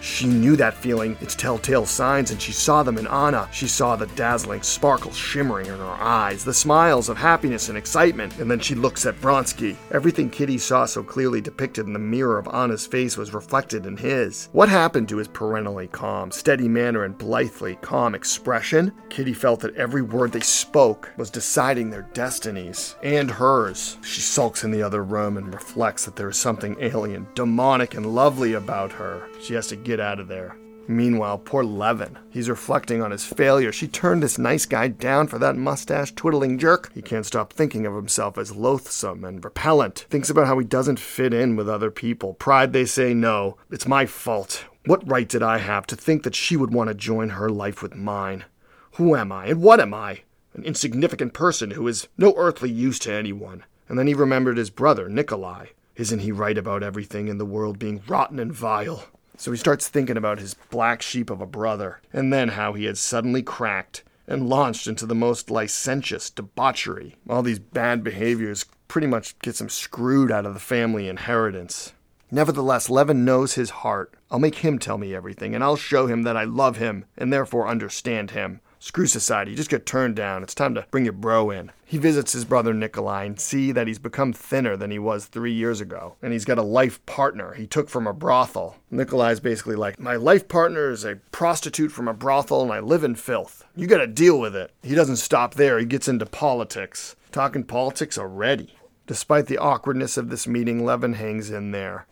She 0.05 0.27
knew 0.27 0.55
that 0.57 0.75
feeling, 0.75 1.17
its 1.19 1.33
telltale 1.33 1.87
signs, 1.87 2.29
and 2.29 2.39
she 2.39 2.51
saw 2.51 2.83
them 2.83 2.99
in 2.99 3.07
Anna. 3.07 3.49
She 3.51 3.67
saw 3.67 3.95
the 3.95 4.05
dazzling 4.05 4.61
sparkle 4.61 5.11
shimmering 5.11 5.65
in 5.65 5.79
her 5.79 5.97
eyes, 5.99 6.45
the 6.45 6.53
smiles 6.53 7.09
of 7.09 7.17
happiness 7.17 7.69
and 7.69 7.77
excitement, 7.77 8.37
and 8.37 8.49
then 8.49 8.59
she 8.59 8.75
looks 8.75 9.07
at 9.07 9.19
Vronsky. 9.19 9.75
Everything 9.91 10.29
Kitty 10.29 10.59
saw 10.59 10.85
so 10.85 11.01
clearly 11.01 11.41
depicted 11.41 11.87
in 11.87 11.93
the 11.93 11.99
mirror 11.99 12.37
of 12.37 12.47
Anna's 12.53 12.85
face 12.85 13.17
was 13.17 13.33
reflected 13.33 13.87
in 13.87 13.97
his. 13.97 14.47
What 14.51 14.69
happened 14.69 15.09
to 15.09 15.17
his 15.17 15.27
perennially 15.27 15.87
calm, 15.87 16.29
steady 16.29 16.67
manner 16.67 17.03
and 17.03 17.17
blithely 17.17 17.77
calm 17.81 18.13
expression? 18.13 18.93
Kitty 19.09 19.33
felt 19.33 19.61
that 19.61 19.75
every 19.75 20.03
word 20.03 20.31
they 20.31 20.39
spoke 20.39 21.11
was 21.17 21.31
deciding 21.31 21.89
their 21.89 22.07
destinies 22.13 22.95
and 23.01 23.31
hers. 23.31 23.97
She 24.03 24.21
sulks 24.21 24.63
in 24.63 24.69
the 24.69 24.83
other 24.83 25.03
room 25.03 25.35
and 25.35 25.51
reflects 25.51 26.05
that 26.05 26.15
there 26.15 26.29
is 26.29 26.37
something 26.37 26.77
alien, 26.79 27.27
demonic, 27.33 27.95
and 27.95 28.05
lovely 28.05 28.53
about 28.53 28.91
her. 28.91 29.27
She 29.41 29.55
has 29.55 29.67
to 29.67 29.75
get 29.75 29.94
out 29.99 30.19
of 30.19 30.27
there. 30.27 30.57
Meanwhile, 30.87 31.39
poor 31.39 31.63
Levin. 31.63 32.19
He's 32.29 32.49
reflecting 32.49 33.01
on 33.01 33.09
his 33.09 33.25
failure. 33.25 33.71
She 33.71 33.87
turned 33.87 34.21
this 34.21 34.37
nice 34.37 34.65
guy 34.65 34.87
down 34.87 35.27
for 35.27 35.39
that 35.39 35.55
mustache 35.55 36.13
twiddling 36.13 36.59
jerk. 36.59 36.91
He 36.93 37.01
can't 37.01 37.25
stop 37.25 37.51
thinking 37.51 37.87
of 37.87 37.95
himself 37.95 38.37
as 38.37 38.55
loathsome 38.55 39.23
and 39.23 39.43
repellent. 39.43 40.05
Thinks 40.09 40.29
about 40.29 40.45
how 40.45 40.59
he 40.59 40.65
doesn't 40.65 40.99
fit 40.99 41.33
in 41.33 41.55
with 41.55 41.67
other 41.67 41.89
people. 41.89 42.35
Pride, 42.35 42.71
they 42.71 42.85
say, 42.85 43.15
no. 43.15 43.57
It's 43.71 43.87
my 43.87 44.05
fault. 44.05 44.65
What 44.85 45.07
right 45.09 45.27
did 45.27 45.41
I 45.41 45.57
have 45.57 45.87
to 45.87 45.95
think 45.95 46.21
that 46.21 46.35
she 46.35 46.55
would 46.55 46.71
want 46.71 46.89
to 46.89 46.93
join 46.93 47.29
her 47.29 47.49
life 47.49 47.81
with 47.81 47.95
mine? 47.95 48.45
Who 48.93 49.15
am 49.15 49.31
I, 49.31 49.47
and 49.47 49.63
what 49.63 49.79
am 49.79 49.93
I? 49.93 50.21
An 50.53 50.63
insignificant 50.63 51.33
person 51.33 51.71
who 51.71 51.87
is 51.87 52.07
no 52.17 52.35
earthly 52.37 52.69
use 52.69 52.99
to 52.99 53.11
anyone. 53.11 53.63
And 53.89 53.97
then 53.97 54.05
he 54.07 54.13
remembered 54.13 54.57
his 54.57 54.69
brother, 54.69 55.09
Nikolai. 55.09 55.67
Isn't 55.95 56.19
he 56.19 56.31
right 56.31 56.57
about 56.57 56.83
everything 56.83 57.27
in 57.27 57.39
the 57.39 57.45
world 57.45 57.79
being 57.79 58.03
rotten 58.07 58.37
and 58.37 58.53
vile? 58.53 59.05
So 59.37 59.51
he 59.51 59.57
starts 59.57 59.87
thinking 59.87 60.17
about 60.17 60.39
his 60.39 60.55
black 60.69 61.01
sheep 61.01 61.29
of 61.29 61.41
a 61.41 61.45
brother, 61.45 62.01
and 62.13 62.31
then 62.31 62.49
how 62.49 62.73
he 62.73 62.85
had 62.85 62.97
suddenly 62.97 63.43
cracked 63.43 64.03
and 64.27 64.49
launched 64.49 64.87
into 64.87 65.05
the 65.05 65.15
most 65.15 65.51
licentious 65.51 66.29
debauchery. 66.29 67.15
All 67.29 67.43
these 67.43 67.59
bad 67.59 68.03
behaviors 68.03 68.65
pretty 68.87 69.07
much 69.07 69.37
gets 69.39 69.61
him 69.61 69.69
screwed 69.69 70.31
out 70.31 70.45
of 70.45 70.53
the 70.53 70.59
family 70.59 71.07
inheritance. 71.07 71.93
Nevertheless, 72.31 72.89
Levin 72.89 73.23
knows 73.23 73.53
his 73.53 73.69
heart. 73.69 74.15
I'll 74.31 74.39
make 74.39 74.55
him 74.55 74.79
tell 74.79 74.97
me 74.97 75.13
everything, 75.13 75.53
and 75.53 75.63
I'll 75.63 75.75
show 75.75 76.07
him 76.07 76.23
that 76.23 76.35
I 76.35 76.43
love 76.43 76.77
him 76.77 77.05
and 77.17 77.31
therefore 77.31 77.67
understand 77.67 78.31
him. 78.31 78.61
Screw 78.85 79.07
society, 79.07 79.49
you 79.49 79.57
just 79.57 79.71
get 79.71 79.87
turned 79.87 80.15
down. 80.15 80.43
It's 80.43 80.53
time 80.53 80.75
to 80.75 80.85
bring 80.91 81.05
your 81.05 81.13
bro 81.13 81.49
in. 81.49 81.71
He 81.85 81.97
visits 81.97 82.33
his 82.33 82.45
brother 82.45 82.71
Nikolai 82.71 83.23
and 83.23 83.39
see 83.39 83.71
that 83.71 83.87
he's 83.87 83.97
become 83.97 84.31
thinner 84.31 84.77
than 84.77 84.91
he 84.91 84.99
was 84.99 85.25
three 85.25 85.53
years 85.53 85.81
ago. 85.81 86.17
And 86.21 86.31
he's 86.31 86.45
got 86.45 86.59
a 86.59 86.61
life 86.61 87.03
partner 87.07 87.55
he 87.55 87.65
took 87.65 87.89
from 87.89 88.05
a 88.05 88.13
brothel. 88.13 88.77
Nikolai's 88.91 89.39
basically 89.39 89.75
like, 89.75 89.99
My 89.99 90.17
life 90.17 90.47
partner 90.47 90.91
is 90.91 91.03
a 91.03 91.15
prostitute 91.31 91.91
from 91.91 92.07
a 92.07 92.13
brothel 92.13 92.61
and 92.61 92.71
I 92.71 92.79
live 92.79 93.03
in 93.03 93.15
filth. 93.15 93.65
You 93.75 93.87
gotta 93.87 94.05
deal 94.05 94.39
with 94.39 94.55
it. 94.55 94.71
He 94.83 94.93
doesn't 94.93 95.15
stop 95.15 95.55
there, 95.55 95.79
he 95.79 95.85
gets 95.85 96.07
into 96.07 96.27
politics. 96.27 97.15
Talking 97.31 97.63
politics 97.63 98.19
already. 98.19 98.75
Despite 99.07 99.47
the 99.47 99.57
awkwardness 99.57 100.15
of 100.15 100.29
this 100.29 100.45
meeting, 100.45 100.85
Levin 100.85 101.13
hangs 101.13 101.49
in 101.49 101.71
there. 101.71 102.05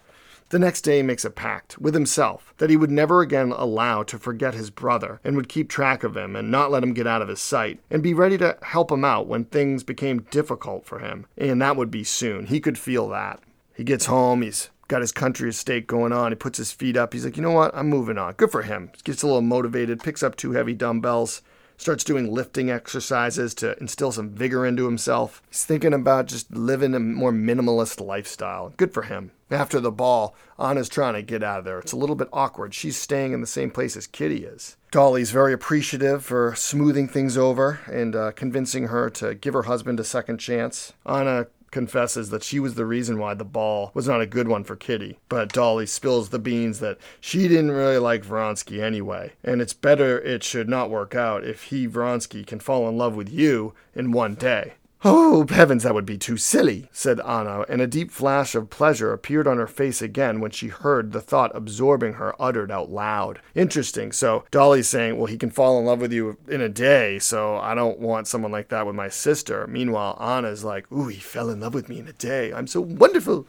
The 0.54 0.60
next 0.60 0.82
day, 0.82 0.98
he 0.98 1.02
makes 1.02 1.26
a 1.26 1.32
pact 1.32 1.80
with 1.80 1.96
himself 1.96 2.54
that 2.60 2.70
he 2.70 2.78
would 2.78 2.92
never 2.92 3.22
again 3.22 3.52
allow 3.52 4.04
to 4.04 4.20
forget 4.20 4.54
his 4.54 4.70
brother 4.70 5.20
and 5.24 5.36
would 5.36 5.50
keep 5.50 5.68
track 5.68 6.04
of 6.04 6.16
him 6.16 6.36
and 6.36 6.52
not 6.52 6.70
let 6.70 6.84
him 6.84 6.94
get 6.94 7.08
out 7.08 7.24
of 7.24 7.28
his 7.28 7.42
sight 7.42 7.80
and 7.90 8.04
be 8.04 8.14
ready 8.14 8.38
to 8.38 8.60
help 8.62 8.92
him 8.92 9.04
out 9.04 9.26
when 9.26 9.46
things 9.46 9.84
became 9.84 10.28
difficult 10.30 10.86
for 10.86 11.00
him. 11.00 11.26
And 11.40 11.60
that 11.64 11.76
would 11.76 11.90
be 11.90 12.04
soon. 12.04 12.46
He 12.46 12.60
could 12.60 12.78
feel 12.78 13.10
that. 13.10 13.40
He 13.74 13.84
gets 13.84 14.06
home, 14.06 14.44
he's 14.44 14.70
got 14.88 15.02
his 15.02 15.12
country 15.12 15.50
estate 15.50 15.88
going 15.88 16.14
on. 16.14 16.32
He 16.32 16.36
puts 16.36 16.60
his 16.60 16.72
feet 16.72 16.98
up. 16.98 17.14
He's 17.14 17.26
like, 17.26 17.36
you 17.36 17.42
know 17.42 17.50
what? 17.50 17.76
I'm 17.76 17.90
moving 17.90 18.20
on. 18.20 18.34
Good 18.34 18.52
for 18.52 18.62
him. 18.62 18.92
Gets 19.04 19.24
a 19.24 19.26
little 19.26 19.42
motivated, 19.42 20.04
picks 20.04 20.22
up 20.22 20.36
two 20.36 20.52
heavy 20.52 20.76
dumbbells, 20.76 21.42
starts 21.78 22.04
doing 22.04 22.32
lifting 22.32 22.70
exercises 22.70 23.54
to 23.56 23.78
instill 23.80 24.12
some 24.12 24.30
vigor 24.30 24.66
into 24.66 24.86
himself. 24.86 25.42
He's 25.50 25.66
thinking 25.66 25.94
about 25.94 26.28
just 26.28 26.52
living 26.56 26.94
a 26.94 27.00
more 27.00 27.32
minimalist 27.32 28.04
lifestyle. 28.04 28.74
Good 28.78 28.94
for 28.94 29.04
him. 29.04 29.32
After 29.52 29.80
the 29.80 29.92
ball, 29.92 30.36
Anna's 30.58 30.90
trying 30.90 31.14
to 31.14 31.22
get 31.22 31.44
out 31.44 31.60
of 31.60 31.66
there. 31.66 31.80
It's 31.80 31.92
a 31.92 31.98
little 31.98 32.16
bit 32.16 32.30
awkward. 32.34 32.74
She's 32.74 32.98
staying 32.98 33.34
in 33.34 33.42
the 33.42 33.48
same 33.48 33.70
place 33.70 33.96
as 33.96 34.08
Kitty 34.08 34.46
is. 34.46 34.78
Dolly's 34.90 35.32
very 35.32 35.54
appreciative 35.54 36.24
for 36.26 36.56
smoothing 36.56 37.08
things 37.08 37.38
over 37.38 37.80
and 37.92 38.16
uh, 38.16 38.32
convincing 38.32 38.88
her 38.88 39.10
to 39.12 39.36
give 39.36 39.54
her 39.54 39.64
husband 39.64 40.00
a 40.00 40.04
second 40.04 40.38
chance. 40.38 40.94
Anna 41.06 41.48
confesses 41.74 42.30
that 42.30 42.44
she 42.44 42.60
was 42.60 42.76
the 42.76 42.86
reason 42.86 43.20
why 43.20 43.34
the 43.34 43.44
ball 43.44 43.92
was 43.94 44.08
not 44.08 44.22
a 44.22 44.26
good 44.26 44.48
one 44.48 44.64
for 44.64 44.78
Kitty. 44.78 45.20
But 45.28 45.52
Dolly 45.52 45.86
spills 45.86 46.30
the 46.30 46.40
beans 46.40 46.80
that 46.80 46.98
she 47.20 47.50
didn't 47.50 47.72
really 47.72 47.98
like 47.98 48.24
Vronsky 48.24 48.82
anyway, 48.82 49.34
and 49.44 49.62
it's 49.62 49.74
better 49.74 50.18
it 50.20 50.44
should 50.44 50.70
not 50.70 50.90
work 50.90 51.16
out 51.16 51.44
if 51.44 51.64
he, 51.64 51.88
Vronsky, 51.88 52.48
can 52.48 52.62
fall 52.62 52.88
in 52.88 52.98
love 52.98 53.16
with 53.16 53.30
you 53.30 53.74
in 53.94 54.14
one 54.14 54.36
day. 54.36 54.76
Oh, 55.06 55.46
heavens, 55.50 55.84
that 55.84 55.94
would 55.94 56.06
be 56.06 56.18
too 56.18 56.38
silly, 56.38 56.88
said 56.94 57.20
Anna, 57.20 57.66
and 57.68 57.82
a 57.82 57.88
deep 57.88 58.10
flash 58.10 58.56
of 58.56 58.70
pleasure 58.70 59.12
appeared 59.12 59.48
on 59.48 59.58
her 59.58 59.68
face 59.68 60.02
again 60.02 60.40
when 60.40 60.52
she 60.52 60.70
heard 60.70 61.12
the 61.12 61.20
thought 61.20 61.52
absorbing 61.54 62.14
her 62.14 62.34
uttered 62.42 62.72
out 62.72 62.90
loud. 62.90 63.42
Interesting. 63.54 64.14
So 64.14 64.46
Dolly's 64.50 64.88
saying, 64.88 65.18
well, 65.18 65.26
he 65.26 65.38
can 65.38 65.50
fall 65.50 65.78
in 65.78 65.86
love 65.86 66.00
with 66.00 66.14
you 66.14 66.38
in 66.48 66.62
a 66.62 66.70
day, 66.70 67.20
so 67.20 67.58
I 67.58 67.76
don't 67.76 68.00
want 68.00 68.30
someone 68.30 68.54
like 68.54 68.70
that 68.70 68.88
with 68.88 68.96
my 68.96 69.10
sister. 69.10 69.68
Meanwhile, 69.68 70.18
Anna's 70.22 70.64
like, 70.64 70.90
ooh, 70.90 71.10
he 71.10 71.20
fell 71.20 71.50
in 71.50 71.60
love 71.60 71.74
with 71.74 71.90
me 71.90 72.00
in 72.00 72.08
a 72.08 72.14
day. 72.14 72.54
I'm 72.54 72.68
so 72.68 72.80
wonderful. 72.80 73.46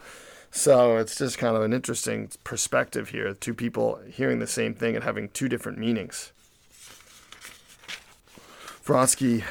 So 0.51 0.97
it's 0.97 1.17
just 1.17 1.37
kind 1.37 1.55
of 1.55 1.63
an 1.63 1.71
interesting 1.71 2.31
perspective 2.43 3.09
here. 3.09 3.33
Two 3.33 3.53
people 3.53 4.01
hearing 4.11 4.39
the 4.39 4.47
same 4.47 4.73
thing 4.73 4.95
and 4.95 5.05
having 5.05 5.29
two 5.29 5.47
different 5.47 5.77
meanings. 5.77 6.33
Vronsky 8.85 9.43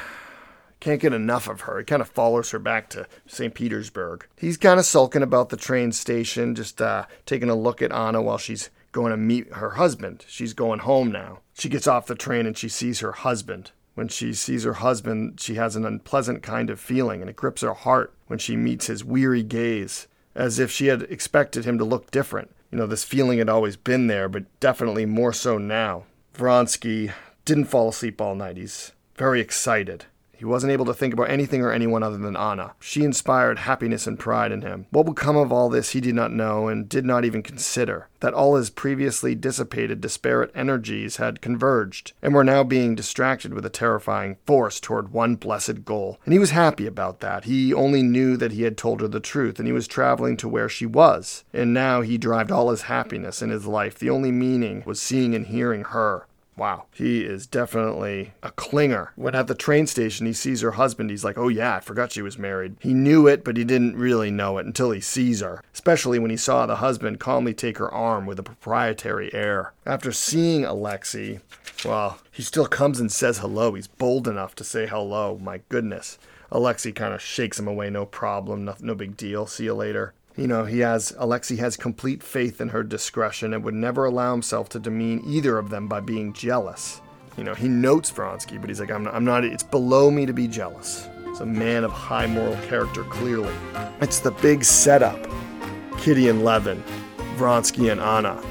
can't 0.85 1.01
get 1.01 1.13
enough 1.13 1.47
of 1.47 1.61
her. 1.61 1.79
He 1.79 1.83
kind 1.83 2.01
of 2.03 2.09
follows 2.09 2.51
her 2.51 2.59
back 2.59 2.91
to 2.91 3.07
St. 3.25 3.55
Petersburg. 3.55 4.27
He's 4.37 4.55
kind 4.55 4.79
of 4.79 4.85
sulking 4.85 5.23
about 5.23 5.49
the 5.49 5.57
train 5.57 5.91
station, 5.91 6.53
just 6.53 6.79
uh, 6.79 7.07
taking 7.25 7.49
a 7.49 7.55
look 7.55 7.81
at 7.81 7.91
Anna 7.91 8.21
while 8.21 8.37
she's 8.37 8.69
going 8.91 9.09
to 9.09 9.17
meet 9.17 9.51
her 9.53 9.71
husband. 9.71 10.23
She's 10.27 10.53
going 10.53 10.81
home 10.81 11.11
now. 11.11 11.39
She 11.55 11.69
gets 11.69 11.87
off 11.87 12.05
the 12.05 12.13
train 12.13 12.45
and 12.45 12.55
she 12.55 12.69
sees 12.69 12.99
her 12.99 13.13
husband. 13.13 13.71
When 13.95 14.09
she 14.09 14.31
sees 14.33 14.63
her 14.63 14.73
husband, 14.73 15.39
she 15.41 15.55
has 15.55 15.75
an 15.75 15.87
unpleasant 15.87 16.43
kind 16.43 16.69
of 16.69 16.79
feeling, 16.79 17.21
and 17.21 17.31
it 17.31 17.35
grips 17.35 17.63
her 17.63 17.73
heart 17.73 18.13
when 18.27 18.37
she 18.37 18.55
meets 18.55 18.85
his 18.85 19.03
weary 19.03 19.41
gaze, 19.41 20.05
as 20.35 20.59
if 20.59 20.69
she 20.69 20.85
had 20.85 21.01
expected 21.03 21.65
him 21.65 21.79
to 21.79 21.83
look 21.83 22.11
different. 22.11 22.51
You 22.71 22.77
know, 22.77 22.85
this 22.85 23.03
feeling 23.03 23.39
had 23.39 23.49
always 23.49 23.75
been 23.75 24.05
there, 24.05 24.29
but 24.29 24.43
definitely 24.59 25.07
more 25.07 25.33
so 25.33 25.57
now. 25.57 26.03
Vronsky 26.35 27.11
didn't 27.43 27.65
fall 27.65 27.89
asleep 27.89 28.21
all 28.21 28.35
night. 28.35 28.57
He's 28.57 28.91
very 29.15 29.41
excited. 29.41 30.05
He 30.37 30.45
wasn't 30.45 30.71
able 30.71 30.85
to 30.85 30.93
think 30.93 31.13
about 31.13 31.29
anything 31.29 31.61
or 31.61 31.71
anyone 31.71 32.03
other 32.03 32.17
than 32.17 32.35
Anna. 32.35 32.73
She 32.79 33.03
inspired 33.03 33.59
happiness 33.59 34.07
and 34.07 34.19
pride 34.19 34.51
in 34.51 34.61
him. 34.61 34.87
What 34.89 35.05
would 35.05 35.15
come 35.15 35.37
of 35.37 35.51
all 35.51 35.69
this 35.69 35.91
he 35.91 36.01
did 36.01 36.15
not 36.15 36.31
know 36.31 36.67
and 36.67 36.87
did 36.89 37.05
not 37.05 37.25
even 37.25 37.43
consider. 37.43 38.09
That 38.19 38.33
all 38.33 38.55
his 38.55 38.69
previously 38.69 39.35
dissipated, 39.35 40.01
disparate 40.01 40.51
energies 40.55 41.17
had 41.17 41.41
converged 41.41 42.13
and 42.21 42.33
were 42.33 42.43
now 42.43 42.63
being 42.63 42.95
distracted 42.95 43.53
with 43.53 43.65
a 43.65 43.69
terrifying 43.69 44.37
force 44.45 44.79
toward 44.79 45.11
one 45.13 45.35
blessed 45.35 45.85
goal. 45.85 46.19
And 46.25 46.33
he 46.33 46.39
was 46.39 46.51
happy 46.51 46.87
about 46.87 47.19
that. 47.19 47.45
He 47.45 47.73
only 47.73 48.01
knew 48.01 48.37
that 48.37 48.51
he 48.51 48.63
had 48.63 48.77
told 48.77 49.01
her 49.01 49.07
the 49.07 49.19
truth 49.19 49.59
and 49.59 49.67
he 49.67 49.73
was 49.73 49.87
traveling 49.87 50.37
to 50.37 50.47
where 50.47 50.69
she 50.69 50.85
was. 50.85 51.43
And 51.53 51.73
now 51.73 52.01
he 52.01 52.17
derived 52.17 52.51
all 52.51 52.71
his 52.71 52.83
happiness 52.83 53.41
in 53.41 53.49
his 53.49 53.65
life. 53.67 53.99
The 53.99 54.09
only 54.09 54.31
meaning 54.31 54.83
was 54.85 55.01
seeing 55.01 55.35
and 55.35 55.47
hearing 55.47 55.83
her. 55.83 56.27
Wow, 56.57 56.85
he 56.93 57.21
is 57.21 57.47
definitely 57.47 58.33
a 58.41 58.49
clinger. 58.49 59.09
When 59.15 59.35
at 59.35 59.47
the 59.47 59.55
train 59.55 59.87
station 59.87 60.25
he 60.25 60.31
sees 60.31 60.61
her 60.61 60.71
husband, 60.71 61.09
he's 61.09 61.25
like, 61.25 61.37
oh 61.37 61.49
yeah, 61.49 61.75
I 61.75 61.79
forgot 61.81 62.13
she 62.13 62.21
was 62.21 62.37
married. 62.37 62.77
He 62.79 62.93
knew 62.93 63.27
it, 63.27 63.43
but 63.43 63.57
he 63.57 63.65
didn't 63.65 63.97
really 63.97 64.31
know 64.31 64.57
it 64.57 64.65
until 64.65 64.91
he 64.91 65.01
sees 65.01 65.41
her, 65.41 65.61
especially 65.73 66.17
when 66.17 66.31
he 66.31 66.37
saw 66.37 66.65
the 66.65 66.77
husband 66.77 67.19
calmly 67.19 67.53
take 67.53 67.77
her 67.77 67.93
arm 67.93 68.25
with 68.25 68.39
a 68.39 68.43
proprietary 68.43 69.33
air. 69.33 69.73
After 69.85 70.13
seeing 70.13 70.63
Alexei, 70.63 71.41
well, 71.83 72.19
he 72.31 72.41
still 72.41 72.67
comes 72.67 73.01
and 73.01 73.11
says 73.11 73.39
hello. 73.39 73.73
He's 73.73 73.87
bold 73.87 74.25
enough 74.25 74.55
to 74.55 74.63
say 74.63 74.87
hello, 74.87 75.37
my 75.37 75.59
goodness. 75.67 76.17
Alexei 76.51 76.93
kind 76.93 77.13
of 77.13 77.21
shakes 77.21 77.59
him 77.59 77.67
away, 77.67 77.89
no 77.89 78.05
problem, 78.05 78.63
no, 78.63 78.75
no 78.79 78.95
big 78.95 79.17
deal, 79.17 79.45
see 79.45 79.65
you 79.65 79.73
later. 79.73 80.13
You 80.37 80.47
know, 80.47 80.65
he 80.65 80.79
has 80.79 81.15
Alexei 81.17 81.55
has 81.57 81.77
complete 81.77 82.21
faith 82.21 82.59
in 82.59 82.67
her 82.69 82.83
discretion 82.83 83.53
and 83.53 83.63
would 83.63 83.73
never 83.73 84.03
allow 84.03 84.33
himself 84.33 84.67
to 84.69 84.79
demean 84.79 85.23
either 85.25 85.57
of 85.57 85.69
them 85.69 85.87
by 85.87 86.01
being 86.01 86.33
jealous. 86.33 87.01
You 87.37 87.45
know, 87.45 87.53
he 87.53 87.69
notes 87.69 88.11
Vronsky, 88.11 88.59
but 88.59 88.69
he's 88.69 88.81
like, 88.81 88.91
I'm 88.91 89.03
not, 89.03 89.13
I'm 89.13 89.23
not, 89.23 89.45
it's 89.45 89.63
below 89.63 90.11
me 90.11 90.25
to 90.25 90.33
be 90.33 90.47
jealous. 90.47 91.07
It's 91.27 91.39
a 91.39 91.45
man 91.45 91.85
of 91.85 91.91
high 91.91 92.27
moral 92.27 92.57
character, 92.67 93.03
clearly. 93.05 93.53
It's 94.01 94.19
the 94.19 94.31
big 94.31 94.65
setup. 94.65 95.25
Kitty 95.97 96.27
and 96.27 96.43
Levin, 96.43 96.83
Vronsky 97.37 97.89
and 97.89 98.01
Anna. 98.01 98.41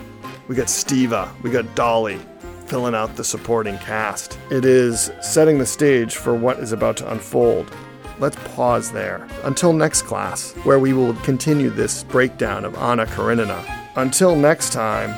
We 0.48 0.54
got 0.56 0.66
Stiva, 0.66 1.30
we 1.42 1.50
got 1.50 1.74
Dolly, 1.74 2.18
filling 2.66 2.94
out 2.94 3.14
the 3.16 3.24
supporting 3.24 3.76
cast. 3.78 4.38
It 4.50 4.64
is 4.64 5.10
setting 5.20 5.58
the 5.58 5.66
stage 5.66 6.16
for 6.16 6.34
what 6.34 6.58
is 6.60 6.72
about 6.72 6.96
to 6.98 7.12
unfold 7.12 7.70
let's 8.18 8.36
pause 8.54 8.92
there. 8.92 9.26
Until 9.44 9.72
next 9.72 10.02
class, 10.02 10.52
where 10.64 10.78
we 10.78 10.92
will 10.92 11.14
continue 11.16 11.70
this 11.70 12.04
breakdown 12.04 12.64
of 12.64 12.74
Anna 12.76 13.06
Karenina. 13.06 13.62
Until 13.96 14.34
next 14.34 14.72
time, 14.72 15.14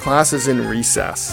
Class 0.00 0.32
is 0.32 0.48
in 0.48 0.66
recess. 0.66 1.30